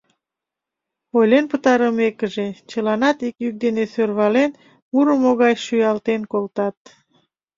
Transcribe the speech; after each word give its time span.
Ойлен 1.17 1.45
пытарымекыже, 1.51 2.47
чыланат 2.69 3.17
ик 3.27 3.35
йӱк 3.43 3.55
дене 3.63 3.83
сӧрвален, 3.93 4.51
мурымо 4.91 5.31
гай 5.41 5.53
шуялтен 5.65 6.21
колтат: 6.31 6.77